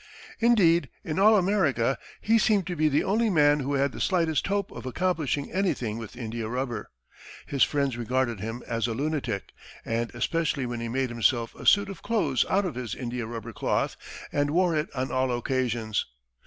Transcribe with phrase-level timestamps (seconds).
[0.39, 4.47] Indeed, in all America he seemed to be the only man who had the slightest
[4.47, 6.89] hope of accomplishing anything with India rubber.
[7.45, 9.51] His friends regarded him as a lunatic,
[9.85, 13.53] and especially when he made himself a suit of clothes out of his India rubber
[13.53, 13.95] cloth,
[14.31, 16.07] and wore it on all occasions.